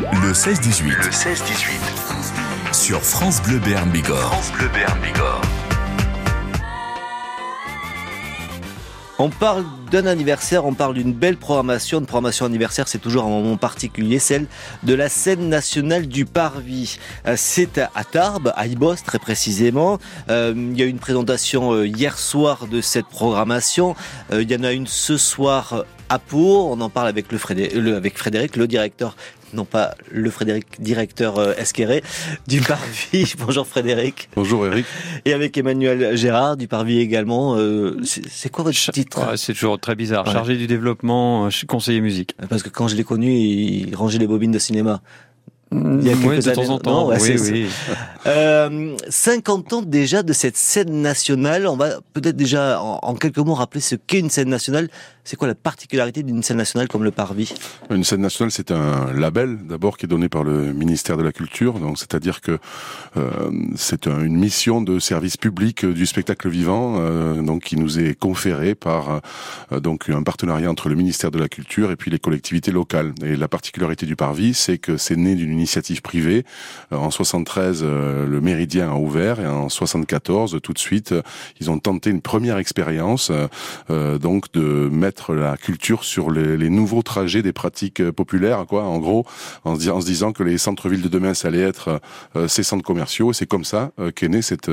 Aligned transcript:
Le 0.00 0.32
16-18. 0.32 0.84
Le 0.84 1.10
16-18. 1.10 2.72
Sur 2.72 3.02
France 3.02 3.42
Bleu 3.42 3.58
Béarn 3.58 3.90
Bigorre. 3.90 4.32
France 4.32 4.52
Bleu 4.52 4.68
Bigorre. 5.02 5.40
On 9.18 9.30
parle 9.30 9.64
d'un 9.90 10.06
anniversaire, 10.06 10.64
on 10.64 10.74
parle 10.74 10.94
d'une 10.94 11.12
belle 11.12 11.36
programmation. 11.36 11.98
Une 11.98 12.06
programmation 12.06 12.46
anniversaire, 12.46 12.86
c'est 12.86 13.00
toujours 13.00 13.24
un 13.24 13.28
moment 13.28 13.56
particulier, 13.56 14.20
celle 14.20 14.46
de 14.84 14.94
la 14.94 15.08
scène 15.08 15.48
nationale 15.48 16.06
du 16.06 16.24
Parvis. 16.24 17.00
Euh, 17.26 17.34
c'est 17.36 17.78
à 17.78 18.04
Tarbes, 18.04 18.52
à 18.54 18.68
Ibos 18.68 18.94
très 19.04 19.18
précisément. 19.18 19.98
Euh, 20.30 20.54
il 20.56 20.78
y 20.78 20.82
a 20.82 20.84
eu 20.84 20.90
une 20.90 21.00
présentation 21.00 21.72
euh, 21.72 21.88
hier 21.88 22.16
soir 22.16 22.68
de 22.68 22.80
cette 22.80 23.06
programmation. 23.06 23.96
il 24.32 24.48
y 24.48 24.54
en 24.54 24.62
a 24.62 24.70
une 24.70 24.86
ce 24.86 25.16
soir 25.16 25.84
à 26.08 26.18
Pau. 26.18 26.68
On 26.70 26.80
en 26.80 26.88
parle 26.88 27.08
avec, 27.08 27.32
le 27.32 27.38
Frédéric, 27.38 27.74
le, 27.74 27.96
avec 27.96 28.16
Frédéric, 28.16 28.56
le 28.56 28.66
directeur 28.66 29.16
non 29.52 29.64
pas 29.64 29.94
le 30.10 30.30
Frédéric, 30.30 30.80
directeur 30.80 31.38
euh, 31.38 31.54
Esqueré 31.56 32.02
du 32.46 32.60
Parvis. 32.60 33.34
Bonjour 33.38 33.66
Frédéric. 33.66 34.28
Bonjour 34.34 34.66
Eric. 34.66 34.86
Et 35.24 35.32
avec 35.32 35.56
Emmanuel 35.56 36.16
Gérard 36.16 36.56
du 36.56 36.68
Parvis 36.68 37.00
également. 37.00 37.56
Euh, 37.56 38.00
c'est 38.04 38.50
quoi 38.50 38.64
votre 38.64 38.92
titre 38.92 39.36
C'est 39.36 39.54
toujours 39.54 39.78
très 39.78 39.94
bizarre. 39.94 40.30
Chargé 40.30 40.56
du 40.56 40.66
développement, 40.66 41.46
euh, 41.46 41.50
conseiller 41.66 42.00
musique. 42.00 42.34
Parce 42.48 42.62
que 42.62 42.68
quand 42.68 42.88
je 42.88 42.96
l'ai 42.96 43.04
connu, 43.04 43.32
il 43.32 43.94
rangeait 43.94 44.18
les 44.18 44.26
bobines 44.26 44.52
de 44.52 44.58
cinéma. 44.58 45.00
Il 45.70 46.02
y 46.02 46.10
a 46.10 46.16
quelques 46.16 46.46
de 46.46 46.52
temps 46.52 46.68
en 46.70 46.78
temps. 46.78 47.10
oui, 47.10 47.36
oui. 47.40 47.66
Euh, 48.26 48.96
50 49.08 49.72
ans 49.72 49.82
déjà 49.82 50.22
de 50.22 50.32
cette 50.32 50.56
scène 50.56 51.02
nationale. 51.02 51.66
On 51.66 51.76
va 51.76 52.00
peut-être 52.12 52.36
déjà 52.36 52.80
en, 52.80 53.14
quelques 53.14 53.38
mots 53.38 53.54
rappeler 53.54 53.80
ce 53.80 53.94
qu'est 53.94 54.18
une 54.18 54.30
scène 54.30 54.48
nationale. 54.48 54.88
C'est 55.24 55.36
quoi 55.36 55.46
la 55.46 55.54
particularité 55.54 56.22
d'une 56.22 56.42
scène 56.42 56.56
nationale 56.56 56.88
comme 56.88 57.04
le 57.04 57.10
Parvis? 57.10 57.52
Une 57.90 58.02
scène 58.02 58.22
nationale, 58.22 58.50
c'est 58.50 58.70
un 58.70 59.12
label 59.12 59.58
d'abord 59.66 59.98
qui 59.98 60.06
est 60.06 60.08
donné 60.08 60.30
par 60.30 60.42
le 60.42 60.72
ministère 60.72 61.18
de 61.18 61.22
la 61.22 61.32
Culture. 61.32 61.80
Donc, 61.80 61.98
c'est-à-dire 61.98 62.40
que 62.40 62.58
euh, 63.18 63.30
c'est 63.76 64.06
une 64.06 64.38
mission 64.38 64.80
de 64.80 64.98
service 64.98 65.36
public 65.36 65.84
du 65.84 66.06
spectacle 66.06 66.48
vivant, 66.48 66.96
euh, 66.98 67.42
donc 67.42 67.64
qui 67.64 67.76
nous 67.76 67.98
est 67.98 68.18
conférée 68.18 68.74
par 68.74 69.20
euh, 69.72 69.80
donc 69.80 70.08
un 70.08 70.22
partenariat 70.22 70.70
entre 70.70 70.88
le 70.88 70.94
ministère 70.94 71.30
de 71.30 71.38
la 71.38 71.48
Culture 71.48 71.90
et 71.90 71.96
puis 71.96 72.10
les 72.10 72.18
collectivités 72.18 72.72
locales. 72.72 73.12
Et 73.22 73.36
la 73.36 73.48
particularité 73.48 74.06
du 74.06 74.16
Parvis, 74.16 74.54
c'est 74.54 74.78
que 74.78 74.96
c'est 74.96 75.16
né 75.16 75.34
d'une 75.34 75.57
initiative 75.58 76.02
privée. 76.02 76.44
Euh, 76.92 76.96
en 76.96 77.10
73, 77.10 77.80
euh, 77.82 78.26
le 78.26 78.40
Méridien 78.40 78.90
a 78.90 78.94
ouvert 78.94 79.40
et 79.40 79.46
en 79.46 79.68
74, 79.68 80.58
tout 80.62 80.72
de 80.72 80.78
suite, 80.78 81.14
ils 81.60 81.70
ont 81.70 81.78
tenté 81.78 82.10
une 82.10 82.22
première 82.22 82.58
expérience, 82.58 83.30
euh, 83.90 84.18
donc 84.18 84.52
de 84.52 84.88
mettre 84.90 85.34
la 85.34 85.56
culture 85.56 86.04
sur 86.04 86.30
les, 86.30 86.68
nouveaux 86.68 87.02
trajets 87.02 87.42
des 87.42 87.52
pratiques 87.52 88.02
populaires, 88.10 88.66
quoi. 88.68 88.84
En 88.84 88.98
gros, 88.98 89.24
en 89.64 89.74
se, 89.74 90.04
disant 90.04 90.32
que 90.32 90.42
les 90.42 90.58
centres-villes 90.58 91.02
de 91.02 91.08
demain, 91.08 91.32
ça 91.32 91.48
allait 91.48 91.62
être 91.62 92.00
ces 92.46 92.62
centres 92.62 92.84
commerciaux. 92.84 93.32
C'est 93.32 93.46
comme 93.46 93.64
ça 93.64 93.90
qu'est 94.14 94.28
née 94.28 94.42
cette 94.42 94.70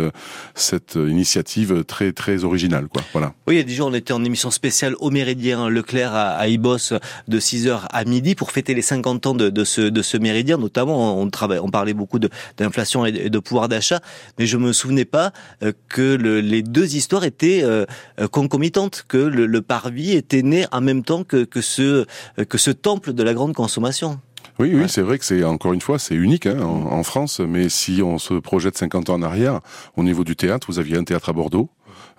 cette 0.55 0.95
initiative 0.95 1.85
très 1.85 2.11
très 2.11 2.43
originale, 2.43 2.87
quoi. 2.87 3.01
Voilà. 3.13 3.33
Oui, 3.47 3.55
il 3.55 3.69
y 3.69 3.73
a 3.73 3.75
jours, 3.75 3.87
on 3.87 3.93
était 3.93 4.13
en 4.13 4.23
émission 4.25 4.51
spéciale 4.51 4.95
au 4.99 5.09
Méridien 5.09 5.69
Leclerc 5.69 6.13
à, 6.13 6.47
Ibos 6.49 6.93
de 7.27 7.39
6h 7.39 7.85
à 7.89 8.03
midi 8.03 8.35
pour 8.35 8.51
fêter 8.51 8.73
les 8.73 8.81
50 8.81 9.25
ans 9.27 9.33
de, 9.33 9.49
de 9.49 9.63
ce 9.63 9.81
de 9.81 10.01
ce 10.01 10.17
Méridien, 10.17 10.57
notamment, 10.75 11.19
on, 11.19 11.29
travaille, 11.29 11.59
on 11.59 11.69
parlait 11.69 11.93
beaucoup 11.93 12.19
d'inflation 12.57 13.05
et 13.05 13.29
de 13.29 13.39
pouvoir 13.39 13.69
d'achat, 13.69 14.01
mais 14.37 14.45
je 14.45 14.57
me 14.57 14.73
souvenais 14.73 15.05
pas 15.05 15.31
euh, 15.63 15.71
que 15.87 16.15
le, 16.15 16.41
les 16.41 16.61
deux 16.61 16.95
histoires 16.95 17.23
étaient 17.23 17.61
euh, 17.63 17.85
euh, 18.19 18.27
concomitantes, 18.27 19.05
que 19.07 19.17
le, 19.17 19.45
le, 19.45 19.61
parvis 19.61 20.11
était 20.11 20.41
né 20.41 20.65
en 20.71 20.81
même 20.81 21.03
temps 21.03 21.23
que, 21.23 21.43
que, 21.43 21.61
ce, 21.61 22.05
que 22.49 22.57
ce 22.57 22.71
temple 22.71 23.13
de 23.13 23.23
la 23.23 23.33
grande 23.33 23.53
consommation. 23.53 24.19
Oui, 24.59 24.71
oui, 24.73 24.87
c'est 24.87 25.01
vrai 25.01 25.17
que 25.17 25.25
c'est 25.25 25.43
encore 25.43 25.73
une 25.73 25.81
fois, 25.81 25.99
c'est 25.99 26.15
unique 26.15 26.45
hein, 26.45 26.61
en, 26.61 26.91
en, 26.91 27.03
France. 27.03 27.39
Mais 27.39 27.67
si 27.67 28.01
on 28.01 28.17
se 28.17 28.35
projette 28.35 28.77
50 28.77 29.09
ans 29.09 29.15
en 29.15 29.21
arrière, 29.21 29.59
au 29.97 30.03
niveau 30.03 30.23
du 30.23 30.35
théâtre, 30.35 30.67
vous 30.69 30.79
aviez 30.79 30.97
un 30.97 31.03
théâtre 31.03 31.29
à 31.29 31.33
Bordeaux, 31.33 31.69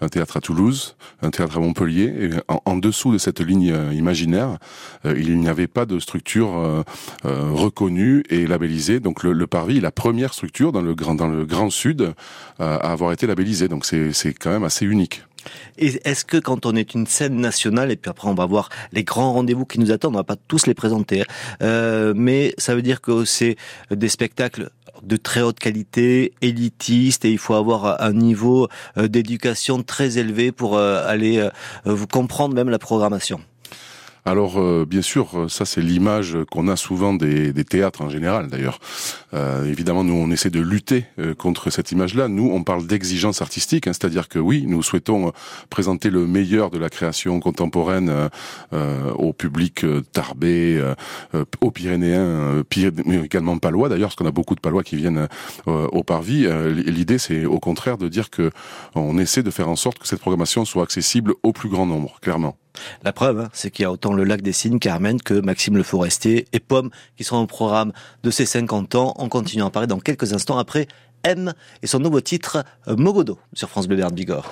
un 0.01 0.09
théâtre 0.09 0.37
à 0.37 0.41
Toulouse, 0.41 0.97
un 1.23 1.31
théâtre 1.31 1.57
à 1.57 1.61
Montpellier. 1.61 2.13
Et 2.21 2.31
en, 2.49 2.77
dessous 2.77 3.13
de 3.13 3.19
cette 3.19 3.41
ligne 3.41 3.73
euh, 3.73 3.93
imaginaire, 3.93 4.59
euh, 5.05 5.15
il 5.19 5.39
n'y 5.39 5.49
avait 5.49 5.67
pas 5.67 5.87
de 5.87 5.99
structure 5.99 6.57
euh, 6.57 6.83
reconnue 7.25 8.23
et 8.31 8.47
labellisée. 8.47 9.01
Donc 9.01 9.23
le, 9.23 9.33
le, 9.33 9.47
Parvis 9.47 9.79
est 9.79 9.81
la 9.81 9.91
première 9.91 10.35
structure 10.35 10.73
dans 10.73 10.83
le 10.83 10.95
grand, 10.95 11.15
dans 11.15 11.29
le 11.29 11.47
Grand 11.47 11.71
Sud 11.71 12.15
à 12.59 12.93
avoir 12.93 13.13
été 13.13 13.27
labellisée. 13.27 13.69
Donc 13.69 13.85
c'est 13.85 14.35
quand 14.35 14.51
même 14.51 14.65
assez 14.65 14.85
unique. 14.85 15.23
Et 15.79 16.01
est-ce 16.05 16.25
que 16.25 16.39
quand 16.39 16.67
on 16.67 16.75
est 16.75 16.95
une 16.95 17.07
scène 17.07 17.37
nationale, 17.37 17.93
et 17.93 17.97
puis 17.97 18.11
après 18.11 18.29
on 18.29 18.35
va 18.35 18.47
voir 18.47 18.69
les 18.93 19.05
grands 19.05 19.33
rendez-vous 19.33 19.65
qui 19.65 19.79
nous 19.79 19.93
attendent, 19.93 20.15
on 20.15 20.19
va 20.19 20.25
pas 20.25 20.37
tous 20.49 20.67
les 20.67 20.75
présenter, 20.75 21.23
hein, 21.61 22.13
mais 22.17 22.53
ça 22.59 22.75
veut 22.75 22.83
dire 22.83 23.01
que 23.01 23.25
c'est 23.25 23.57
des 23.91 24.09
spectacles 24.09 24.71
de 25.03 25.17
très 25.17 25.43
haute 25.43 25.59
qualité, 25.59 26.33
élitistes, 26.43 27.25
et 27.25 27.31
il 27.31 27.39
faut 27.39 27.55
avoir 27.55 28.03
un 28.03 28.13
niveau 28.13 28.69
euh, 28.97 29.09
d'éducation 29.09 29.83
très 29.83 30.19
élevé 30.19 30.53
pour 30.53 30.77
euh, 30.77 31.07
aller 31.07 31.49
vous 31.85 32.07
comprendre 32.07 32.55
même 32.55 32.69
la 32.69 32.79
programmation. 32.79 33.41
Alors 34.27 34.61
euh, 34.61 34.85
bien 34.85 35.03
sûr, 35.03 35.47
ça 35.49 35.65
c'est 35.65 35.81
l'image 35.81 36.37
qu'on 36.51 36.67
a 36.67 36.75
souvent 36.75 37.15
des, 37.15 37.53
théâtres 37.63 38.03
en 38.03 38.09
général 38.09 38.49
d'ailleurs. 38.49 38.81
Euh, 39.35 39.71
évidemment, 39.71 40.03
nous 40.03 40.15
on 40.15 40.33
essaie 40.33 40.51
de 40.51 40.59
lutter 40.59 41.05
euh, 41.21 41.33
contre 41.33 41.71
cette 41.71 41.93
image-là. 41.93 42.27
Nous 42.27 42.51
on 42.51 42.65
parle 42.65 42.89
d'exigence 42.89 43.41
artistique, 43.41 43.87
hein, 43.87 43.93
c'est-à-dire 43.93 44.29
que 44.29 44.41
oui, 44.41 44.65
nous 44.67 44.83
souhaitons 44.83 45.31
présenter 45.71 46.11
le 46.11 46.27
meilleur 46.27 46.71
de 46.71 46.79
la 46.79 46.89
création 46.91 47.39
contemporaine 47.39 48.13
au 49.17 49.33
public 49.33 49.87
tarbé, 50.13 50.83
aux 51.61 51.71
Pyrénéens, 51.71 52.65
mais 53.05 53.25
également 53.25 53.59
palois 53.59 53.89
d'ailleurs, 53.89 54.09
parce 54.09 54.17
qu'on 54.17 54.27
a 54.27 54.33
beaucoup 54.33 54.57
de 54.57 54.61
palois 54.61 54.83
qui 54.83 54.97
viennent 54.97 55.29
au 55.67 56.03
Parvis. 56.03 56.49
L'idée 56.75 57.19
c'est 57.19 57.45
au 57.45 57.61
contraire 57.61 57.97
de 57.97 58.09
dire 58.09 58.31
que 58.31 58.51
on 58.97 59.19
essaie 59.19 59.45
de 59.45 59.51
faire 59.51 59.69
en 59.69 59.77
sorte 59.77 60.01
que 60.01 60.09
cette 60.09 60.21
programmation 60.21 60.65
soit 60.65 60.83
accessible 60.83 61.35
au 61.45 61.53
plus 61.53 61.69
grand 61.69 61.87
nombre, 61.87 62.19
clairement. 62.21 62.57
La 63.03 63.13
preuve, 63.13 63.41
hein, 63.41 63.49
c'est 63.53 63.71
qu'il 63.71 63.83
y 63.83 63.87
a 63.87 63.93
autant 63.93 64.13
le 64.13 64.25
lac 64.25 64.43
des 64.43 64.53
Cygnes, 64.53 64.79
Carmen, 64.79 65.21
que 65.21 65.35
Maxime 65.35 65.77
Le 65.77 65.83
Forestier 65.83 66.47
et 66.53 66.61
Pomme 66.61 66.91
qui 67.17 67.25
sont 67.25 67.37
au 67.37 67.47
programme 67.47 67.93
de 68.23 68.31
ces 68.31 68.47
50 68.47 68.95
ans. 68.95 69.15
On 69.19 69.29
continue 69.29 69.63
à 69.63 69.67
en 69.67 69.71
parler 69.71 69.87
dans 69.87 70.01
quelques 70.01 70.33
instants 70.33 70.59
après 70.59 70.87
M 71.25 71.53
et 71.83 71.87
son 71.87 71.99
nouveau 71.99 72.21
titre 72.21 72.65
euh, 72.89 72.97
Mogodo 72.97 73.39
sur 73.53 73.69
France 73.69 73.89
Bleu 73.89 73.97
Bigorre. 74.13 74.51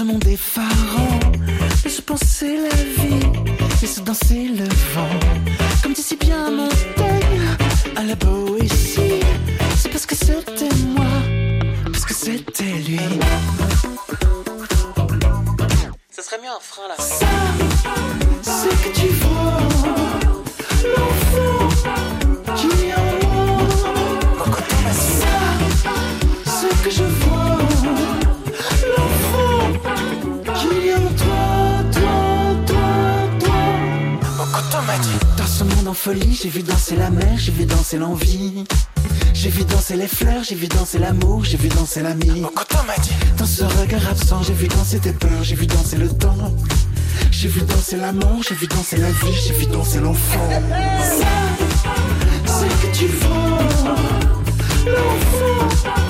Ce 0.00 0.04
monde 0.04 0.26
effarant. 0.26 1.20
Laisse 1.84 2.00
penser 2.00 2.56
la 2.56 3.02
vie 3.02 3.20
Laisse 3.82 4.02
danser 4.02 4.48
le 4.48 4.64
vent. 4.94 5.20
Comme 5.82 5.92
dit 5.92 6.02
si 6.02 6.16
bien 6.16 6.50
Montaigne 6.50 7.46
À 7.96 8.04
la 8.04 8.14
Boétie 8.14 9.20
C'est 9.76 9.90
parce 9.90 10.06
que 10.06 10.14
c'était 10.14 10.74
moi 10.96 11.12
Parce 11.92 12.06
que 12.06 12.14
c'était 12.14 12.78
lui. 12.88 12.98
Serait 16.10 16.42
mieux 16.42 16.54
un 16.58 16.60
frein 16.60 16.88
là. 16.88 16.94
Ça, 16.96 17.26
c'est 18.42 18.76
que 18.82 18.90
tu 19.00 19.08
vois 19.20 19.58
l'enfant 20.96 21.68
qui 22.56 22.68
est 22.88 22.94
en 22.94 23.10
moi. 24.38 24.52
Ça, 24.92 25.36
c'est 26.46 26.82
que 26.84 26.90
je 26.90 27.02
vois 27.02 28.09
folie, 36.00 36.34
j'ai 36.42 36.48
vu 36.48 36.62
danser 36.62 36.96
la 36.96 37.10
mer, 37.10 37.36
j'ai 37.36 37.52
vu 37.52 37.66
danser 37.66 37.98
l'envie. 37.98 38.64
J'ai 39.34 39.50
vu 39.50 39.64
danser 39.64 39.96
les 39.96 40.08
fleurs, 40.08 40.42
j'ai 40.42 40.54
vu 40.54 40.66
danser 40.66 40.98
l'amour, 40.98 41.44
j'ai 41.44 41.58
vu 41.58 41.68
danser 41.68 42.00
l'ami. 42.00 42.42
Dans 43.36 43.44
ce 43.44 43.64
regard 43.64 44.08
absent, 44.08 44.42
j'ai 44.42 44.54
vu 44.54 44.66
danser 44.66 44.98
tes 44.98 45.12
peurs, 45.12 45.42
j'ai 45.42 45.56
vu 45.56 45.66
danser 45.66 45.98
le 45.98 46.08
temps. 46.08 46.54
J'ai 47.30 47.48
vu 47.48 47.60
danser 47.60 47.98
l'amour, 47.98 48.42
j'ai 48.48 48.54
vu 48.54 48.66
danser 48.66 48.96
la 48.96 49.10
vie, 49.10 49.34
j'ai 49.46 49.52
vu 49.52 49.66
danser 49.66 50.00
l'enfant. 50.00 50.48
C'est 52.46 52.68
que 52.80 52.96
tu 52.96 53.06
vois 53.06 53.58
l'enfant 54.86 56.09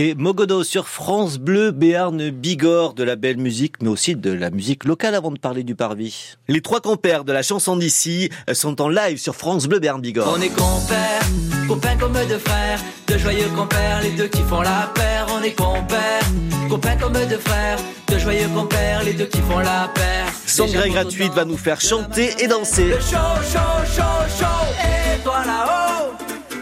et 0.00 0.14
Mogodo 0.14 0.62
sur 0.62 0.86
France 0.86 1.38
Bleu, 1.38 1.72
Béarn, 1.72 2.30
Bigorre, 2.30 2.94
de 2.94 3.02
la 3.02 3.16
belle 3.16 3.36
musique, 3.36 3.82
mais 3.82 3.88
aussi 3.88 4.14
de 4.14 4.30
la 4.30 4.50
musique 4.50 4.84
locale 4.84 5.16
avant 5.16 5.32
de 5.32 5.40
parler 5.40 5.64
du 5.64 5.74
parvis. 5.74 6.36
Les 6.46 6.60
trois 6.60 6.80
compères 6.80 7.24
de 7.24 7.32
la 7.32 7.42
chanson 7.42 7.76
d'ici 7.76 8.30
sont 8.52 8.80
en 8.80 8.88
live 8.88 9.18
sur 9.18 9.34
France 9.34 9.66
Bleu, 9.66 9.80
Béarn, 9.80 10.00
Bigorre. 10.00 10.32
On 10.38 10.40
est 10.40 10.50
compères, 10.50 11.26
copains 11.66 11.96
comme 11.96 12.12
deux 12.12 12.38
frères, 12.38 12.78
de 13.08 13.18
joyeux 13.18 13.48
compères, 13.56 14.00
les 14.04 14.12
deux 14.12 14.28
qui 14.28 14.42
font 14.42 14.60
la 14.60 14.88
paire. 14.94 15.26
On 15.36 15.42
est 15.42 15.56
compères, 15.56 16.22
copains 16.68 16.96
comme 16.96 17.14
deux 17.14 17.38
frères, 17.38 17.78
de 18.06 18.18
joyeux 18.20 18.48
compères, 18.54 19.02
les 19.02 19.14
deux 19.14 19.26
qui 19.26 19.40
font 19.40 19.58
la 19.58 19.90
paire. 19.92 20.26
Sangré 20.46 20.90
gratuite 20.90 21.32
va 21.32 21.44
nous 21.44 21.56
faire 21.56 21.80
chanter 21.80 22.36
et 22.38 22.46
danser. 22.46 22.84
Le 22.84 23.00
chaud, 23.00 23.16
chaud, 23.52 23.84
chaud, 23.96 24.28
chaud. 24.38 24.74
Et 24.78 25.18
toi 25.24 25.42
là-haut, 25.44 26.12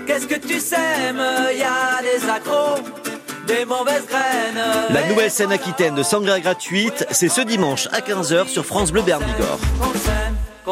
qu'est-ce 0.06 0.26
que 0.26 0.36
tu 0.36 0.58
sèmes? 0.58 1.20
Y 1.54 1.62
a 1.62 2.00
des 2.00 2.30
accros, 2.30 2.82
des 3.46 3.64
mauvaises 3.64 4.06
graines. 4.06 4.62
La 4.90 5.06
nouvelle 5.08 5.30
scène 5.30 5.52
aquitaine 5.52 5.94
de 5.94 6.02
Sangré 6.02 6.40
gratuite, 6.40 7.06
c'est 7.10 7.28
ce 7.28 7.40
dimanche 7.40 7.88
à 7.92 8.00
15h 8.00 8.48
sur 8.48 8.64
France 8.64 8.92
Bleu, 8.92 9.02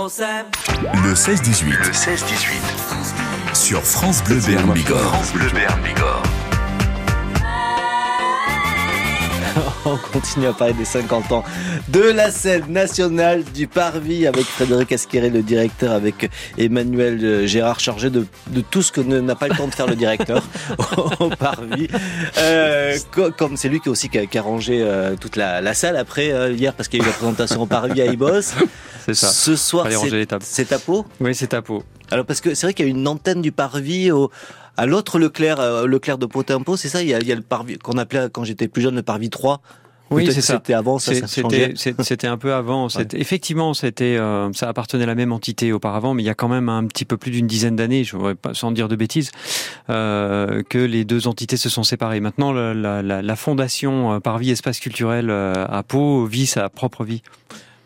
s'aime. 0.09 0.47
Le 1.05 1.15
16-18. 1.15 1.71
Le 1.71 1.93
16-18. 1.93 3.55
Sur 3.55 3.83
France 3.83 4.23
Bleu. 4.25 4.41
France 4.41 5.33
Béarn 5.55 6.24
On 9.87 9.97
continue 10.13 10.47
à 10.47 10.53
parler 10.53 10.73
des 10.75 10.85
50 10.85 11.33
ans 11.33 11.45
de 11.89 12.01
la 12.01 12.31
scène 12.31 12.65
nationale 12.71 13.45
du 13.45 13.67
Parvis 13.67 14.27
avec 14.27 14.45
Frédéric 14.45 14.93
Asqueré, 14.93 15.29
le 15.31 15.43
directeur, 15.43 15.93
avec 15.93 16.31
Emmanuel 16.57 17.19
euh, 17.23 17.47
Gérard, 17.47 17.81
chargé 17.81 18.09
de, 18.11 18.27
de 18.49 18.61
tout 18.63 18.83
ce 18.83 18.91
que 18.93 19.01
n'a 19.03 19.35
pas 19.35 19.49
le 19.49 19.55
temps 19.57 19.69
de 19.69 19.75
faire 19.75 19.87
le 19.87 19.97
directeur 19.97 20.43
au 21.21 21.29
Parvis. 21.31 21.89
Euh, 22.39 22.97
co- 23.13 23.31
comme 23.37 23.57
c'est 23.57 23.69
lui 23.69 23.81
qui 23.81 23.89
aussi 23.91 24.09
qui 24.09 24.19
a, 24.19 24.27
qui 24.27 24.39
a 24.39 24.43
rangé 24.43 24.81
euh, 24.83 25.17
toute 25.21 25.37
la, 25.37 25.61
la 25.61 25.75
salle 25.75 25.97
après 25.97 26.33
euh, 26.33 26.53
hier 26.53 26.73
parce 26.73 26.89
qu'il 26.89 27.01
y 27.01 27.03
a 27.03 27.05
eu 27.05 27.09
la 27.09 27.15
présentation 27.15 27.61
au 27.63 27.67
Parvis 27.67 28.01
à 28.01 28.07
Ibos. 28.07 28.41
C'est 29.07 29.15
ça. 29.15 29.29
Ce 29.29 29.55
soir, 29.55 29.85
c'est 30.41 30.73
à 30.73 30.79
Pau? 30.79 31.05
Oui, 31.21 31.35
c'est 31.35 31.49
ta 31.49 31.61
peau. 31.61 31.83
Alors 32.11 32.27
parce 32.27 32.41
que 32.41 32.55
c'est 32.55 32.67
vrai 32.67 32.75
qu'il 32.75 32.87
y 32.87 32.89
a 32.89 32.91
une 32.91 33.07
antenne 33.09 33.43
du 33.43 33.53
Parvis 33.53 34.11
au 34.11 34.31
à 34.77 34.87
l'autre 34.87 35.19
Leclerc, 35.19 35.61
euh, 35.61 35.87
Leclerc 35.87 36.19
de 36.19 36.27
Potempo, 36.27 36.77
c'est 36.77 36.89
ça? 36.89 37.03
Il 37.03 37.09
y 37.09 37.15
a, 37.15 37.21
il 37.21 37.27
y 37.27 37.33
a 37.33 37.37
le 37.37 37.43
Parvis 37.43 37.79
qu'on 37.79 37.97
appelait 37.97 38.29
quand 38.33 38.45
j'étais 38.45 38.69
plus 38.69 38.83
jeune 38.83 38.97
le 38.97 39.03
Parvis 39.03 39.31
3. 39.31 39.61
Oui, 40.11 40.27
c'est 40.31 40.43
ça. 40.43 40.55
C'était 40.55 40.75
avant, 40.75 40.99
ça, 40.99 41.15
ça 41.15 41.27
C'était 42.03 42.27
un 42.27 42.37
peu 42.37 42.53
avant. 42.53 42.89
Effectivement, 43.15 43.73
c'était 43.73 44.17
euh, 44.17 44.53
ça 44.53 44.69
appartenait 44.69 45.05
à 45.05 45.07
la 45.07 45.15
même 45.15 45.33
entité 45.33 45.73
auparavant, 45.73 46.13
mais 46.15 46.23
il 46.23 46.27
y 46.27 46.31
a 46.31 46.35
quand 46.35 46.49
même 46.49 46.69
un 46.69 46.85
petit 46.87 47.05
peu 47.05 47.17
plus 47.17 47.31
d'une 47.31 47.47
dizaine 47.47 47.75
d'années, 47.75 48.05
je 48.05 48.17
voudrais 48.17 48.35
pas 48.35 48.53
sans 48.53 48.71
dire 48.71 48.89
de 48.89 48.97
bêtises, 48.97 49.31
euh, 49.91 50.63
que 50.69 50.79
les 50.79 51.05
deux 51.05 51.27
entités 51.27 51.57
se 51.57 51.69
sont 51.69 51.85
séparées. 51.85 52.21
Maintenant, 52.21 52.53
la, 52.53 52.75
la- 53.03 53.37
fondation 53.37 54.21
Parvis 54.21 54.51
Espace 54.51 54.79
Culturel 54.79 55.31
à 55.31 55.83
Pau 55.83 56.27
vit 56.27 56.47
sa 56.47 56.69
propre 56.69 57.05
vie. 57.05 57.23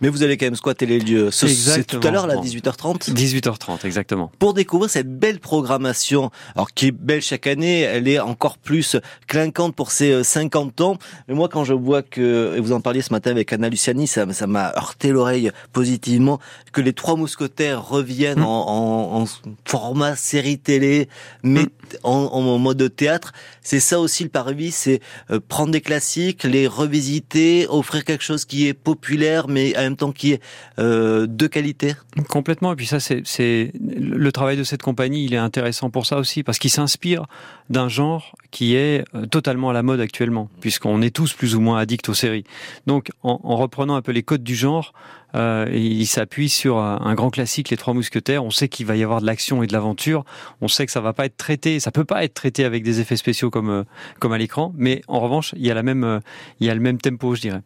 Mais 0.00 0.08
vous 0.08 0.22
allez 0.22 0.36
quand 0.36 0.46
même 0.46 0.54
squatter 0.54 0.86
les 0.86 1.00
lieux. 1.00 1.30
Ce- 1.30 1.46
C'est 1.48 1.84
tout 1.84 2.00
à 2.06 2.10
l'heure, 2.10 2.26
là, 2.26 2.34
Exactement. 2.36 2.94
18h30. 2.94 3.10
18h30, 3.14 3.84
exactement. 3.84 4.30
Pour 4.38 4.54
découvrir 4.54 4.88
cette 4.90 5.08
belle 5.18 5.40
programmation, 5.40 6.30
alors 6.54 6.72
qui 6.72 6.86
est 6.86 6.90
belle 6.92 7.20
chaque 7.22 7.46
année, 7.46 7.80
elle 7.80 8.06
est 8.08 8.20
encore 8.20 8.58
plus 8.58 8.96
clinquante 9.26 9.74
pour 9.74 9.90
ses 9.90 10.12
euh, 10.12 10.22
50 10.22 10.80
ans. 10.82 10.98
Mais 11.26 11.34
moi, 11.34 11.48
quand 11.48 11.64
je 11.64 11.72
vois 11.74 12.02
que, 12.02 12.54
et 12.56 12.60
vous 12.60 12.72
en 12.72 12.80
parliez 12.80 13.02
ce 13.02 13.12
matin 13.12 13.30
avec 13.32 13.52
Anna 13.52 13.68
Luciani, 13.68 14.06
ça 14.06 14.24
ça 14.32 14.46
m'a 14.46 14.72
heurté 14.76 15.10
l'oreille 15.10 15.50
positivement, 15.72 16.38
que 16.72 16.80
les 16.80 16.92
trois 16.92 17.16
mousquetaires 17.16 17.86
reviennent 17.88 18.40
Mm. 18.40 18.44
en, 18.44 19.16
en- 19.18 19.22
en 19.22 19.24
format 19.64 20.14
série 20.16 20.58
télé, 20.58 21.08
mais 21.42 21.66
en, 22.02 22.12
en 22.12 22.58
mode 22.58 22.94
théâtre. 22.94 23.32
C'est 23.62 23.80
ça 23.80 23.98
aussi 24.00 24.22
le 24.22 24.28
parvis, 24.28 24.70
c'est 24.70 25.00
euh, 25.30 25.40
prendre 25.46 25.72
des 25.72 25.80
classiques, 25.80 26.44
les 26.44 26.66
revisiter, 26.66 27.66
offrir 27.68 28.04
quelque 28.04 28.24
chose 28.24 28.44
qui 28.44 28.66
est 28.68 28.74
populaire, 28.74 29.48
mais 29.48 29.74
même 29.88 29.96
temps 29.96 30.12
qui 30.12 30.32
est 30.32 30.42
euh, 30.78 31.26
de 31.26 31.46
qualité. 31.46 31.94
Complètement. 32.28 32.72
Et 32.72 32.76
puis 32.76 32.86
ça, 32.86 33.00
c'est 33.00 33.72
le 33.80 34.32
travail 34.32 34.56
de 34.56 34.64
cette 34.64 34.82
compagnie. 34.82 35.24
Il 35.24 35.34
est 35.34 35.38
intéressant 35.38 35.90
pour 35.90 36.06
ça 36.06 36.18
aussi 36.18 36.42
parce 36.42 36.58
qu'il 36.58 36.70
s'inspire 36.70 37.26
d'un 37.70 37.88
genre 37.88 38.34
qui 38.50 38.74
est 38.74 39.04
euh, 39.14 39.26
totalement 39.26 39.70
à 39.70 39.72
la 39.72 39.82
mode 39.82 40.00
actuellement, 40.00 40.48
puisqu'on 40.60 41.02
est 41.02 41.14
tous 41.14 41.32
plus 41.32 41.54
ou 41.54 41.60
moins 41.60 41.78
addicts 41.78 42.08
aux 42.08 42.14
séries. 42.14 42.44
Donc, 42.86 43.10
en 43.22 43.56
reprenant 43.56 43.96
un 43.96 44.02
peu 44.02 44.12
les 44.12 44.22
codes 44.22 44.42
du 44.42 44.54
genre, 44.54 44.92
euh, 45.34 45.66
il 45.72 46.06
s'appuie 46.06 46.48
sur 46.48 46.78
un, 46.78 47.14
grand 47.14 47.30
classique, 47.30 47.70
Les 47.70 47.76
Trois 47.76 47.94
Mousquetaires. 47.94 48.44
On 48.44 48.50
sait 48.50 48.68
qu'il 48.68 48.86
va 48.86 48.96
y 48.96 49.02
avoir 49.02 49.20
de 49.20 49.26
l'action 49.26 49.62
et 49.62 49.66
de 49.66 49.72
l'aventure. 49.72 50.24
On 50.60 50.68
sait 50.68 50.86
que 50.86 50.92
ça 50.92 51.00
va 51.00 51.12
pas 51.12 51.26
être 51.26 51.36
traité, 51.36 51.80
ça 51.80 51.90
peut 51.90 52.04
pas 52.04 52.24
être 52.24 52.34
traité 52.34 52.64
avec 52.64 52.82
des 52.82 53.00
effets 53.00 53.16
spéciaux 53.16 53.50
comme 53.50 53.70
euh, 53.70 53.84
comme 54.20 54.32
à 54.32 54.38
l'écran. 54.38 54.72
Mais 54.76 55.02
en 55.08 55.20
revanche, 55.20 55.54
il 55.56 55.66
y 55.66 55.70
a 55.70 55.74
la 55.74 55.82
même 55.82 56.04
euh, 56.04 56.20
il 56.60 56.66
y 56.66 56.70
a 56.70 56.74
le 56.74 56.80
même 56.80 56.98
tempo, 56.98 57.34
je 57.34 57.40
dirais. 57.42 57.60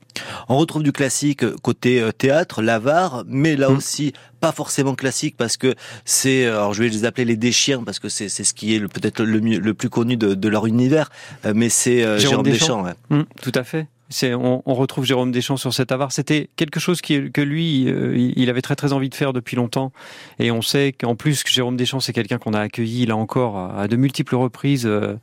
On 0.49 0.57
retrouve 0.57 0.83
du 0.83 0.93
classique 0.93 1.45
côté 1.63 2.03
théâtre, 2.19 2.63
l'avare, 2.63 3.25
mais 3.27 3.57
là 3.57 3.69
Mm. 3.71 3.77
aussi 3.77 4.13
pas 4.41 4.53
forcément 4.53 4.95
classique 4.97 5.37
parce 5.39 5.57
que 5.57 5.75
c'est, 6.05 6.47
alors 6.47 6.75
je 6.75 6.83
vais 6.83 6.89
les 6.89 7.05
appeler 7.05 7.25
les 7.25 7.37
déchiens 7.37 7.85
parce 7.85 8.01
que 8.01 8.09
c'est 8.09 8.29
c'est 8.29 8.43
ce 8.45 8.55
qui 8.55 8.75
est 8.75 8.81
peut-être 8.81 9.23
le 9.23 9.41
mieux, 9.41 9.61
le 9.61 9.73
plus 9.73 9.89
connu 9.89 10.17
de, 10.17 10.35
de 10.35 10.49
leur 10.49 10.67
univers, 10.67 11.11
mais 11.55 11.69
c'est 11.69 11.99
Jérôme 11.99 12.19
Jérôme 12.19 12.43
Deschamps. 12.45 12.83
ouais. 12.83 12.95
Mm, 13.11 13.23
tout 13.41 13.53
à 13.55 13.63
fait. 13.63 13.87
On, 14.23 14.75
retrouve 14.75 15.05
Jérôme 15.05 15.33
Deschamps 15.33 15.57
sur 15.57 15.73
cet 15.73 15.93
avare. 15.93 16.13
C'était 16.13 16.49
quelque 16.57 16.81
chose 16.81 17.01
que 17.01 17.41
lui, 17.41 17.89
euh, 17.89 18.33
il 18.37 18.51
avait 18.51 18.63
très 18.63 18.77
très 18.77 18.93
envie 18.93 19.09
de 19.09 19.15
faire 19.15 19.33
depuis 19.33 19.57
longtemps. 19.57 19.93
Et 20.39 20.51
on 20.51 20.63
sait 20.63 20.93
qu'en 20.93 21.15
plus 21.15 21.43
que 21.43 21.51
Jérôme 21.51 21.77
Deschamps, 21.77 22.01
c'est 22.01 22.13
quelqu'un 22.13 22.39
qu'on 22.39 22.55
a 22.55 22.61
accueilli 22.61 23.07
là 23.07 23.17
encore 23.17 23.57
à 23.57 23.89
de 23.89 23.97
multiples 23.97 24.37
reprises 24.37 24.87
euh, 24.87 25.15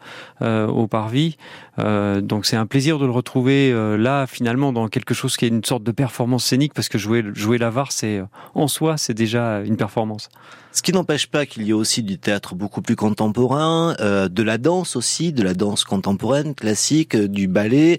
euh, 0.42 0.68
au 0.68 0.88
Parvis. 0.88 1.38
Euh, 1.80 2.22
donc 2.22 2.46
c'est 2.46 2.56
un 2.56 2.66
plaisir 2.66 3.00
de 3.00 3.06
le 3.06 3.12
retrouver 3.12 3.72
euh, 3.72 3.98
là 3.98 4.28
finalement 4.28 4.74
dans 4.74 4.88
quelque 4.88 5.14
chose 5.14 5.38
qui 5.38 5.46
est 5.46 5.50
une 5.50 5.64
sorte 5.64 5.84
de 5.84 5.92
performance 5.92 6.46
scénique 6.46 6.74
parce 6.74 6.90
que 6.90 6.98
jouer 6.98 7.24
jouer 7.34 7.58
l'avare, 7.58 7.92
c'est 7.92 8.20
euh, 8.20 8.26
en 8.56 8.68
soi 8.68 8.98
c'est 8.98 9.14
déjà 9.14 9.62
une 9.62 9.78
performance. 9.78 10.30
Ce 10.72 10.84
qui 10.84 10.94
n'empêche 10.94 11.28
pas 11.28 11.48
qu'il 11.48 11.64
y 11.64 11.72
ait 11.72 11.74
aussi 11.74 12.04
du 12.04 12.20
théâtre 12.20 12.54
beaucoup 12.54 12.84
plus 12.84 12.96
contemporain, 12.96 13.96
de 14.00 14.44
la 14.44 14.60
danse 14.60 14.96
aussi, 14.96 15.34
de 15.34 15.42
la 15.42 15.56
danse 15.56 15.84
contemporaine, 15.84 16.54
classique, 16.54 17.18
du 17.18 17.48
ballet. 17.48 17.98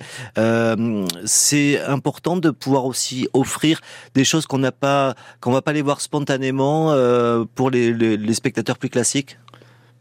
C'est 1.25 1.81
important 1.81 2.37
de 2.37 2.51
pouvoir 2.51 2.85
aussi 2.85 3.29
offrir 3.33 3.81
des 4.15 4.23
choses 4.23 4.47
qu'on 4.47 4.59
n'a 4.59 4.71
pas, 4.71 5.17
qu'on 5.41 5.51
va 5.51 5.63
pas 5.63 5.73
les 5.73 5.83
voir 5.83 6.01
spontanément 6.01 6.95
pour 7.57 7.71
les 7.71 8.35
spectateurs 8.35 8.79
plus 8.79 8.89
classiques. 8.89 9.37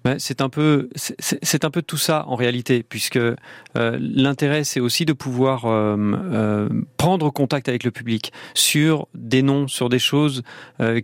Ben, 0.06 0.18
c'est 0.18 0.39
un 0.39 0.48
peu, 0.48 0.89
c'est- 0.96 1.65
un 1.65 1.70
peu 1.72 1.82
tout 1.82 1.98
ça 1.98 2.24
en 2.27 2.36
réalité, 2.36 2.84
puisque 2.84 3.18
euh, 3.18 3.36
l'intérêt 3.75 4.63
c'est 4.63 4.79
aussi 4.79 5.03
de 5.03 5.12
pouvoir 5.12 5.65
euh, 5.65 5.98
euh, 5.98 6.70
prendre 6.96 7.29
contact 7.32 7.68
avec 7.68 7.84
le 7.84 7.91
public 7.91 8.32
sur 8.53 9.08
des 9.13 9.41
noms, 9.41 9.68
sur 9.68 9.89
des 9.89 10.00
choses 10.00 10.44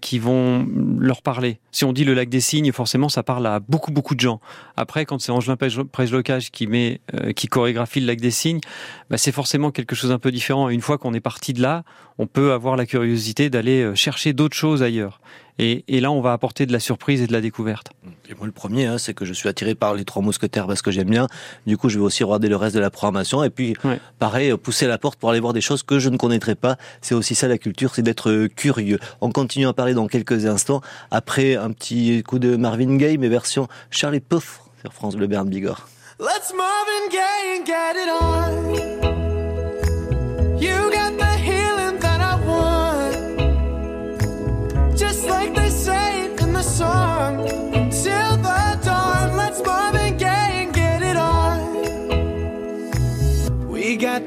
qui 0.01 0.19
vont 0.19 0.65
leur 0.97 1.21
parler. 1.21 1.59
Si 1.71 1.83
on 1.83 1.91
dit 1.91 2.05
le 2.05 2.13
lac 2.13 2.29
des 2.29 2.39
Cygnes, 2.39 2.71
forcément 2.71 3.09
ça 3.09 3.23
parle 3.23 3.45
à 3.47 3.59
beaucoup 3.59 3.91
beaucoup 3.91 4.15
de 4.15 4.21
gens. 4.21 4.39
Après, 4.77 5.05
quand 5.05 5.19
c'est 5.19 5.33
Angelin 5.33 5.57
Prejlocage 5.57 6.51
qui 6.51 6.65
met, 6.67 7.01
qui 7.35 7.47
chorégraphie 7.47 7.99
le 7.99 8.07
lac 8.07 8.21
des 8.21 8.31
Cygnes, 8.31 8.61
ben, 9.09 9.17
c'est 9.17 9.33
forcément 9.33 9.71
quelque 9.71 9.95
chose 9.95 10.11
un 10.13 10.19
peu 10.19 10.31
différent. 10.31 10.69
Une 10.69 10.81
fois 10.81 10.97
qu'on 10.97 11.13
est 11.13 11.19
parti 11.19 11.51
de 11.51 11.61
là, 11.61 11.83
on 12.17 12.27
peut 12.27 12.53
avoir 12.53 12.77
la 12.77 12.85
curiosité 12.85 13.49
d'aller 13.49 13.93
chercher 13.95 14.31
d'autres 14.31 14.55
choses 14.55 14.81
ailleurs. 14.81 15.19
Et, 15.57 15.83
là, 16.01 16.11
on 16.11 16.21
va 16.21 16.33
apporter 16.33 16.65
de 16.65 16.73
la 16.73 16.79
surprise 16.79 17.21
et 17.21 17.27
de 17.27 17.33
la 17.33 17.41
découverte. 17.41 17.91
Et 18.29 18.33
moi, 18.35 18.45
le 18.45 18.51
premier, 18.51 18.85
hein, 18.85 18.97
c'est 18.97 19.13
que 19.13 19.23
je 19.23 19.33
suis 19.33 19.47
attiré 19.47 19.73
par 19.75 19.93
les 19.93 20.03
trois 20.03 20.21
mousquetaires 20.21 20.67
parce 20.67 20.81
que 20.81 20.91
j'aime 20.91 21.09
bien. 21.09 21.27
Du 21.65 21.77
coup, 21.77 21.89
je 21.89 21.97
vais 21.97 22.03
aussi 22.03 22.23
regarder 22.23 22.49
le 22.49 22.57
reste 22.57 22.75
de 22.75 22.81
la 22.81 22.89
programmation. 22.89 23.43
Et 23.43 23.49
puis, 23.49 23.75
pareil, 24.19 24.55
pousser 24.57 24.87
la 24.87 24.97
porte 24.97 25.19
pour 25.19 25.29
aller 25.29 25.39
voir 25.39 25.53
des 25.53 25.61
choses 25.61 25.83
que 25.83 25.99
je 25.99 26.09
ne 26.09 26.17
connaîtrais 26.17 26.55
pas. 26.55 26.77
C'est 27.01 27.15
aussi 27.15 27.35
ça 27.35 27.47
la 27.47 27.57
culture, 27.57 27.95
c'est 27.95 28.01
d'être 28.01 28.29
euh, 28.29 28.47
curieux. 28.47 28.99
On 29.21 29.31
continue 29.31 29.67
à 29.67 29.73
parler 29.73 29.93
dans 29.93 30.07
quelques 30.07 30.45
instants. 30.45 30.81
Après 31.11 31.55
un 31.55 31.71
petit 31.71 32.23
coup 32.23 32.39
de 32.39 32.55
Marvin 32.55 32.97
Gaye, 32.97 33.17
mais 33.17 33.29
version 33.29 33.67
Charlie 33.89 34.19
Puth 34.19 34.61
sur 34.81 34.93
France 34.93 35.15
Bleu 35.15 35.27
Bern 35.27 35.47
Bigorre. 35.47 35.87
Let's 36.19 36.53
Marvin 36.55 37.09
Gaye 37.11 37.59
and 37.59 37.65
get 37.65 37.95
it 37.95 38.09
on. 39.11 39.14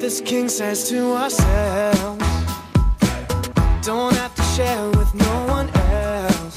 This 0.09 0.23
king 0.23 0.49
says 0.49 0.89
to 0.89 1.13
ourselves. 1.13 2.25
Don't 3.83 4.15
have 4.15 4.35
to 4.37 4.43
share 4.55 4.89
with 4.93 5.15
no 5.15 5.47
one 5.49 5.69
else. 5.69 6.57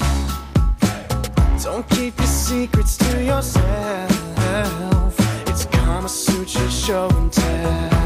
Don't 1.62 1.86
keep 1.90 2.16
your 2.16 2.26
secrets 2.26 2.96
to 2.96 3.22
yourself. 3.22 5.14
It's 5.48 5.66
Kama 5.66 6.08
Sutra 6.08 6.70
show 6.70 7.10
and 7.10 7.30
tell. 7.30 8.01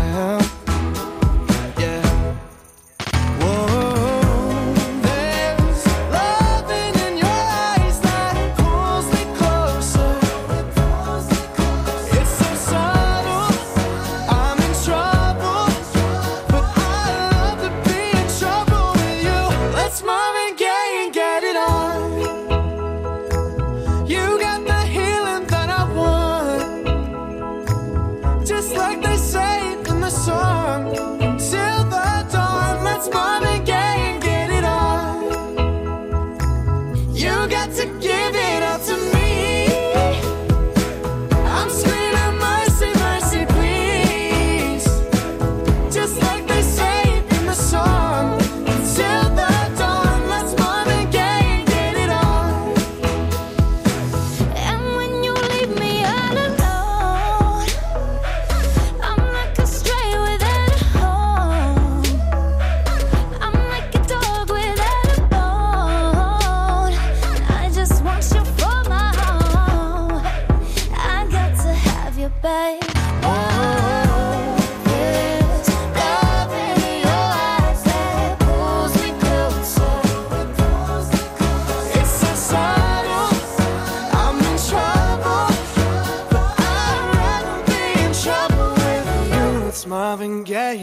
like 28.77 29.03
they 29.03 29.17
say 29.17 29.73
in 29.73 30.01
the 30.01 30.11
song. 30.11 30.93
Till 31.39 31.85
the 31.95 32.27
dawn, 32.33 32.85
let's 32.85 33.09
mom 33.11 33.43
again. 33.45 33.76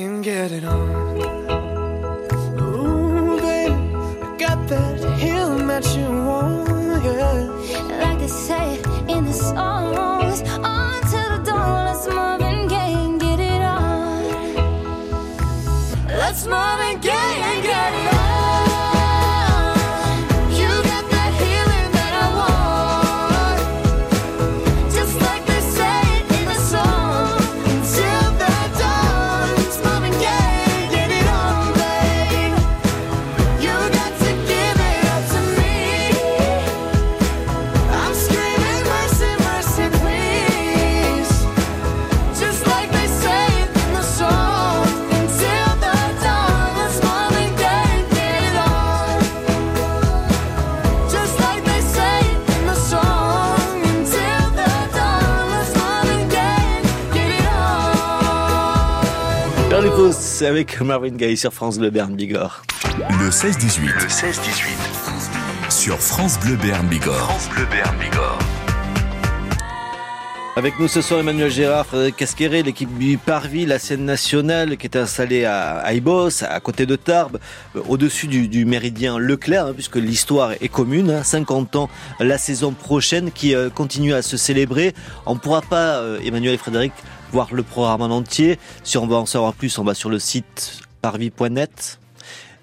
can 0.04 0.22
get 0.22 0.52
it 0.52 0.66
on. 0.66 1.16
Ooh, 2.60 3.40
babe, 3.40 3.72
I 4.22 4.36
got 4.38 4.68
that 4.68 5.00
healing 5.18 5.68
that 5.68 5.86
you 5.96 6.08
want, 6.28 7.04
yeah. 7.06 7.48
Like 8.02 8.20
they 8.20 8.28
say 8.28 8.82
in 9.08 9.24
the 9.26 9.34
songs, 9.34 10.42
on 10.74 11.02
till 11.10 11.30
the 11.34 11.44
dawn, 11.46 11.86
let's 11.86 12.06
move 12.08 12.42
and 12.42 12.70
get, 12.70 13.40
it 13.40 13.62
on. 13.62 14.24
Let's 16.08 16.46
move 16.46 16.80
and 16.90 17.02
get 17.02 17.23
avec 60.46 60.80
Marvin 60.82 61.10
Gaye 61.10 61.38
sur 61.38 61.54
France 61.54 61.78
Bleu 61.78 61.90
Bern 61.90 62.16
Bigorre. 62.16 62.64
Le 63.20 63.30
16-18. 63.30 63.86
Le 63.86 64.08
16-18. 64.08 65.72
Sur 65.72 65.98
France 66.00 66.40
Bleu 66.40 66.56
Bern 66.56 66.88
Bigorre. 66.88 67.16
France 67.16 67.50
Bleu 67.50 67.66
Bigorre. 68.00 68.40
Avec 70.56 70.80
nous 70.80 70.88
ce 70.88 71.02
soir 71.02 71.20
Emmanuel 71.20 71.50
Gérard, 71.50 71.88
Frédéric 71.88 72.16
Casqueret, 72.16 72.62
l'équipe 72.62 72.96
du 73.00 73.18
Parvis, 73.18 73.66
la 73.66 73.80
scène 73.80 74.06
nationale 74.06 74.78
qui 74.78 74.86
est 74.86 74.96
installée 74.96 75.46
à 75.46 75.92
Ibos, 75.94 76.44
à 76.44 76.60
côté 76.60 76.86
de 76.86 76.96
Tarbes, 76.96 77.40
euh, 77.76 77.82
au-dessus 77.90 78.28
du, 78.28 78.64
méridien 78.66 79.18
Leclerc, 79.18 79.68
hein, 79.68 79.74
puisque 79.74 79.96
l'histoire 79.96 80.52
est 80.52 80.70
commune. 80.70 81.24
50 81.24 81.76
hein. 81.76 81.80
ans 81.80 81.90
la 82.20 82.38
saison 82.38 82.72
prochaine 82.72 83.32
qui 83.32 83.56
euh, 83.56 83.72
continue 83.72 84.14
à 84.14 84.22
se 84.22 84.38
célébrer. 84.38 84.94
On 85.26 85.34
ne 85.34 85.40
pourra 85.40 85.62
pas, 85.62 85.98
euh, 85.98 86.20
Emmanuel 86.24 86.54
et 86.54 86.58
Frédéric, 86.58 86.94
voir 87.34 87.54
le 87.54 87.64
programme 87.64 88.02
en 88.02 88.16
entier. 88.16 88.60
Si 88.84 88.98
on 88.98 89.08
veut 89.08 89.16
en 89.16 89.26
savoir 89.26 89.54
plus, 89.54 89.78
on 89.80 89.84
va 89.84 89.96
sur 89.96 90.10
le 90.10 90.20
site 90.20 90.82
parvis.net. 91.02 92.00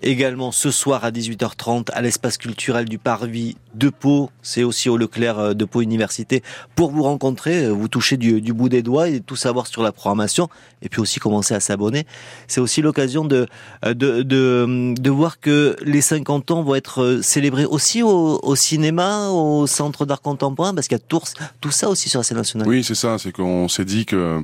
Également 0.02 0.50
ce 0.50 0.70
soir 0.70 1.04
à 1.04 1.10
18h30 1.10 1.90
à 1.92 2.00
l'espace 2.00 2.38
culturel 2.38 2.88
du 2.88 2.98
Parvis 2.98 3.56
de 3.74 3.90
Pau, 3.90 4.30
c'est 4.42 4.64
aussi 4.64 4.88
au 4.88 4.96
Leclerc 4.96 5.38
euh, 5.38 5.54
de 5.54 5.64
Pau 5.64 5.82
Université, 5.82 6.42
pour 6.74 6.90
vous 6.90 7.02
rencontrer, 7.02 7.66
euh, 7.66 7.70
vous 7.70 7.88
toucher 7.88 8.16
du, 8.16 8.40
bout 8.52 8.68
des 8.68 8.82
doigts 8.82 9.08
et 9.08 9.20
tout 9.20 9.36
savoir 9.36 9.66
sur 9.66 9.82
la 9.82 9.92
programmation, 9.92 10.48
et 10.82 10.88
puis 10.88 11.00
aussi 11.00 11.20
commencer 11.20 11.54
à 11.54 11.60
s'abonner. 11.60 12.06
C'est 12.48 12.60
aussi 12.60 12.82
l'occasion 12.82 13.24
de, 13.24 13.46
euh, 13.84 13.94
de, 13.94 14.22
de, 14.22 15.10
voir 15.10 15.38
que 15.38 15.76
les 15.82 16.00
50 16.00 16.50
ans 16.50 16.62
vont 16.62 16.74
être 16.74 17.20
célébrés 17.22 17.64
aussi 17.66 18.02
au, 18.02 18.56
cinéma, 18.56 19.28
au 19.28 19.66
centre 19.66 20.06
d'art 20.06 20.22
contemporain, 20.22 20.74
parce 20.74 20.88
qu'il 20.88 20.96
y 20.96 21.00
a 21.00 21.04
tout, 21.06 21.20
tout 21.60 21.70
ça 21.70 21.88
aussi 21.88 22.08
sur 22.08 22.20
la 22.20 22.24
scène 22.24 22.38
nationale. 22.38 22.66
Oui, 22.66 22.82
c'est 22.82 22.94
ça, 22.94 23.18
c'est 23.18 23.32
qu'on 23.32 23.68
s'est 23.68 23.84
dit 23.84 24.06
que 24.06 24.42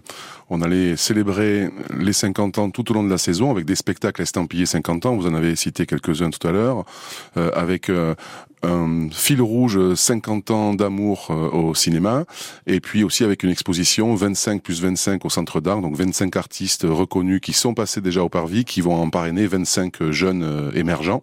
on 0.48 0.62
allait 0.62 0.96
célébrer 0.96 1.70
les 1.98 2.12
50 2.12 2.58
ans 2.58 2.70
tout 2.70 2.88
au 2.90 2.94
long 2.94 3.02
de 3.02 3.10
la 3.10 3.18
saison 3.18 3.50
avec 3.50 3.64
des 3.64 3.74
spectacles 3.74 4.22
estampillés 4.22 4.66
50 4.66 5.06
ans, 5.06 5.16
vous 5.16 5.26
en 5.26 5.34
avez 5.34 5.45
cité 5.54 5.86
quelques-uns 5.86 6.30
tout 6.30 6.46
à 6.48 6.52
l'heure, 6.52 6.84
avec 7.34 7.90
un 8.62 9.08
fil 9.12 9.42
rouge 9.42 9.94
50 9.94 10.50
ans 10.50 10.74
d'amour 10.74 11.30
au 11.30 11.74
cinéma, 11.74 12.24
et 12.66 12.80
puis 12.80 13.04
aussi 13.04 13.22
avec 13.22 13.42
une 13.42 13.50
exposition 13.50 14.14
25 14.14 14.62
plus 14.62 14.82
25 14.82 15.24
au 15.24 15.30
Centre 15.30 15.60
d'Art, 15.60 15.82
donc 15.82 15.94
25 15.94 16.34
artistes 16.36 16.86
reconnus 16.88 17.40
qui 17.40 17.52
sont 17.52 17.74
passés 17.74 18.00
déjà 18.00 18.22
au 18.22 18.28
Parvis, 18.28 18.64
qui 18.64 18.80
vont 18.80 19.00
en 19.00 19.10
parrainer 19.10 19.46
25 19.46 20.10
jeunes 20.10 20.72
émergents. 20.74 21.22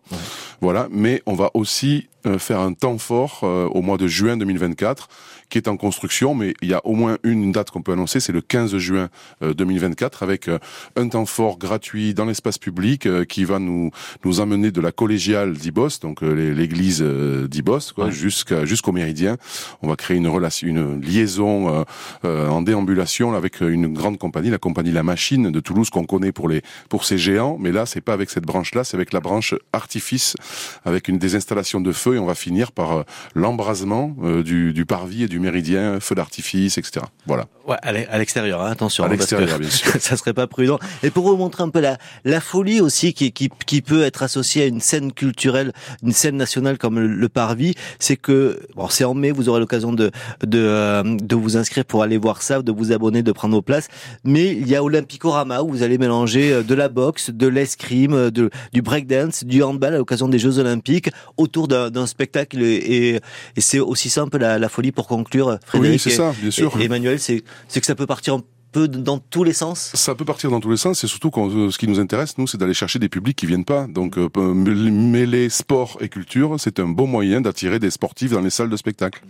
Voilà, 0.62 0.88
mais 0.92 1.22
on 1.26 1.34
va 1.34 1.52
aussi 1.54 2.08
faire 2.38 2.60
un 2.60 2.72
temps 2.72 2.98
fort 2.98 3.44
au 3.44 3.82
mois 3.82 3.98
de 3.98 4.08
juin 4.08 4.38
2024 4.38 5.10
qui 5.54 5.60
est 5.60 5.68
en 5.68 5.78
construction, 5.78 6.34
mais 6.34 6.56
il 6.64 6.70
y 6.70 6.74
a 6.74 6.84
au 6.84 6.96
moins 6.96 7.20
une 7.22 7.52
date 7.52 7.70
qu'on 7.70 7.84
peut 7.84 7.92
annoncer, 7.92 8.20
c'est 8.20 8.32
le 8.32 8.42
15 8.42 8.76
juin 8.78 9.10
2024, 9.42 10.24
avec 10.24 10.50
un 10.96 11.08
temps 11.10 11.28
fort 11.28 11.60
gratuit 11.60 12.16
dans 12.16 12.26
l'espace 12.26 12.58
public 12.58 13.08
qui 13.28 13.46
va 13.46 13.60
nous 13.60 13.92
nous 14.26 14.42
amener 14.42 14.72
de 14.72 14.82
la 14.82 14.92
collégiale 14.92 15.54
d'Ibos, 15.54 16.00
donc 16.02 16.24
l'église 16.24 17.04
d'Ibos, 17.04 17.94
quoi, 17.94 18.10
jusqu'à 18.10 18.66
jusqu'au 18.66 18.94
Méridien. 18.94 19.38
On 19.84 19.90
va 19.90 19.96
créer 19.96 20.18
une 20.18 20.28
relation, 20.28 20.68
une 20.68 21.00
liaison 21.02 21.86
en 22.24 22.62
déambulation 22.64 23.36
avec 23.36 23.62
une 23.62 23.94
grande 23.94 24.18
compagnie, 24.18 24.50
la 24.50 24.58
compagnie 24.58 24.92
La 24.92 25.04
Machine 25.04 25.52
de 25.52 25.60
Toulouse 25.60 25.92
qu'on 25.92 26.06
connaît 26.06 26.32
pour 26.32 26.50
les 26.50 26.64
pour 26.90 27.06
ses 27.06 27.20
géants, 27.20 27.58
mais 27.60 27.72
là 27.72 27.86
c'est 27.86 28.02
pas 28.02 28.14
avec 28.14 28.32
cette 28.32 28.46
branche-là, 28.46 28.84
c'est 28.84 28.98
avec 28.98 29.14
la 29.14 29.20
branche 29.20 29.54
artifice, 29.72 30.36
avec 30.84 31.10
une 31.10 31.20
des 31.20 31.36
installations 31.36 31.80
de 31.80 31.92
feu 31.92 32.16
et 32.16 32.18
on 32.18 32.26
va 32.26 32.34
finir 32.34 32.72
par 32.72 33.06
l'embrasement 33.36 34.16
du, 34.44 34.74
du 34.74 34.86
parvis 34.88 35.22
et 35.22 35.28
du 35.28 35.43
méridien, 35.44 36.00
feu 36.00 36.16
d'artifice, 36.16 36.78
etc. 36.78 37.06
Voilà. 37.26 37.46
Ouais, 37.66 37.78
à 37.82 38.18
l'extérieur, 38.18 38.62
hein, 38.62 38.72
attention. 38.72 39.06
À 39.06 39.08
l'extérieur, 39.08 39.58
bien 39.58 39.70
sûr. 39.70 39.94
ça 40.00 40.18
serait 40.18 40.34
pas 40.34 40.48
prudent. 40.48 40.80
Et 41.02 41.10
pour 41.12 41.26
vous 41.26 41.38
montrer 41.38 41.64
un 41.64 41.70
peu 41.70 41.80
la, 41.80 41.98
la 42.26 42.42
folie 42.42 42.82
aussi 42.82 43.14
qui, 43.14 43.32
qui, 43.32 43.50
qui 43.66 43.82
peut 43.82 44.04
être 44.04 44.22
associée 44.22 44.64
à 44.64 44.66
une 44.66 44.82
scène 44.82 45.14
culturelle, 45.14 45.72
une 46.04 46.12
scène 46.12 46.36
nationale 46.36 46.78
comme 46.78 47.00
le, 47.00 47.30
Parvis, 47.30 47.74
c'est 48.00 48.18
que, 48.18 48.60
bon, 48.76 48.90
c'est 48.90 49.06
en 49.06 49.14
mai, 49.14 49.32
vous 49.32 49.48
aurez 49.48 49.62
l'occasion 49.62 49.94
de, 49.94 50.12
de, 50.46 50.60
euh, 50.60 51.04
de 51.04 51.36
vous 51.36 51.56
inscrire 51.56 51.86
pour 51.86 52.04
aller 52.04 52.18
voir 52.18 52.42
ça, 52.42 52.62
de 52.62 52.72
vous 52.72 52.92
abonner, 52.92 53.24
de 53.24 53.32
prendre 53.32 53.56
vos 53.56 53.62
places. 53.62 53.88
Mais 54.26 54.48
il 54.52 54.68
y 54.68 54.76
a 54.76 54.84
Olympicorama 54.84 55.62
où 55.64 55.70
vous 55.70 55.84
allez 55.84 55.98
mélanger 55.98 56.52
euh, 56.52 56.64
de 56.64 56.76
la 56.76 56.90
boxe, 56.90 57.30
de 57.30 57.48
l'escrime, 57.48 58.14
euh, 58.14 58.30
de, 58.30 58.50
du 58.74 58.82
breakdance, 58.82 59.46
du 59.46 59.64
handball 59.64 59.94
à 59.94 59.98
l'occasion 59.98 60.28
des 60.28 60.40
Jeux 60.40 60.60
Olympiques 60.60 61.10
autour 61.38 61.68
d'un 61.68 62.06
spectacle 62.08 62.62
et, 62.62 63.22
et, 63.56 63.62
c'est 63.62 63.80
aussi 63.80 64.10
simple 64.10 64.38
la, 64.38 64.60
la 64.60 64.70
folie 64.70 64.92
pour 64.92 65.08
conclure 65.08 65.33
oui, 65.74 66.00
c'est 66.00 66.10
ça, 66.10 66.34
bien 66.40 66.52
sûr. 66.52 66.80
Emmanuel, 66.82 67.20
c'est 67.20 67.42
que 67.42 67.86
ça 67.86 67.96
peut 67.96 68.08
partir 68.08 68.36
un 68.36 68.44
peu 68.74 68.88
dans 68.88 69.20
tous 69.20 69.44
les 69.44 69.54
sens? 69.54 69.92
Ça 69.94 70.16
peut 70.16 70.26
partir 70.26 70.50
dans 70.50 70.60
tous 70.60 70.72
les 70.72 70.78
sens, 70.78 71.04
et 71.04 71.08
surtout 71.08 71.30
quand, 71.30 71.50
euh, 71.50 71.72
ce 71.72 71.78
qui 71.78 71.88
nous 71.88 72.00
intéresse, 72.00 72.38
nous, 72.38 72.48
c'est 72.48 72.58
d'aller 72.58 72.74
chercher 72.74 73.00
des 73.00 73.08
publics 73.08 73.38
qui 73.38 73.46
viennent 73.46 73.66
pas. 73.66 73.88
Donc, 73.88 74.18
euh, 74.18 74.30
mêler 74.36 75.48
sport 75.50 75.98
et 76.02 76.10
culture, 76.10 76.56
c'est 76.58 76.80
un 76.80 76.88
bon 76.88 77.08
moyen 77.08 77.40
d'attirer 77.40 77.80
des 77.80 77.92
sportifs 77.92 78.32
dans 78.32 78.42
les 78.42 78.50
salles 78.50 78.70
de 78.70 78.78
spectacle. 78.78 79.24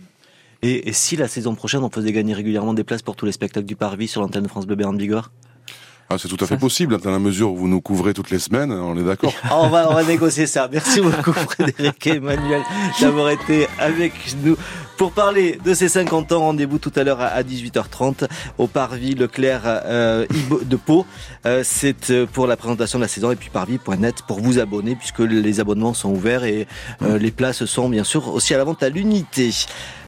Et, 0.62 0.92
si 0.94 1.16
la 1.16 1.28
saison 1.28 1.54
prochaine, 1.54 1.82
on 1.82 1.90
faisait 1.90 2.10
gagner 2.10 2.32
régulièrement 2.32 2.72
des 2.72 2.84
places 2.84 3.02
pour 3.02 3.16
tous 3.16 3.26
les 3.26 3.32
spectacles 3.32 3.66
du 3.66 3.76
Parvis 3.76 4.08
sur 4.08 4.22
l'antenne 4.22 4.44
de 4.44 4.48
France 4.48 4.66
Bleu 4.66 4.76
Béarn 4.76 4.96
Bigorre? 4.96 5.30
Ah, 6.10 6.16
c'est 6.18 6.28
tout 6.28 6.42
à 6.42 6.46
fait 6.46 6.56
possible, 6.56 6.98
dans 6.98 7.10
la 7.10 7.18
mesure 7.18 7.52
où 7.52 7.56
vous 7.56 7.68
nous 7.68 7.80
couvrez 7.80 8.12
toutes 8.12 8.30
les 8.30 8.38
semaines, 8.38 8.70
on 8.70 8.96
est 8.98 9.04
d'accord. 9.04 9.32
On, 9.50 9.68
va, 9.68 9.90
on 9.90 9.94
va 9.94 10.04
négocier 10.04 10.46
ça. 10.46 10.68
Merci 10.70 11.00
beaucoup 11.00 11.32
Frédéric 11.32 12.06
et 12.06 12.16
Emmanuel 12.16 12.62
d'avoir 13.00 13.30
été 13.30 13.66
avec 13.78 14.12
nous. 14.42 14.56
Pour 14.96 15.10
parler 15.10 15.58
de 15.64 15.74
ces 15.74 15.88
50 15.88 16.30
ans, 16.32 16.40
rendez-vous 16.40 16.78
tout 16.78 16.92
à 16.94 17.02
l'heure 17.02 17.20
à 17.20 17.42
18h30 17.42 18.28
au 18.58 18.68
Parvis 18.68 19.14
Leclerc 19.14 19.62
euh, 19.64 20.24
de 20.64 20.76
Pau. 20.76 21.04
Euh, 21.46 21.62
c'est 21.64 22.10
euh, 22.10 22.26
pour 22.26 22.46
la 22.46 22.56
présentation 22.56 22.98
de 22.98 23.04
la 23.04 23.08
saison 23.08 23.32
et 23.32 23.36
puis 23.36 23.50
parvis.net 23.50 24.22
pour 24.28 24.40
vous 24.40 24.60
abonner 24.60 24.94
puisque 24.94 25.18
les 25.18 25.58
abonnements 25.58 25.94
sont 25.94 26.10
ouverts 26.10 26.44
et 26.44 26.68
les 27.00 27.30
places 27.32 27.64
sont 27.64 27.88
bien 27.88 28.04
sûr 28.04 28.32
aussi 28.32 28.54
à 28.54 28.58
la 28.58 28.64
vente 28.64 28.82
à 28.82 28.88
l'unité. 28.88 29.50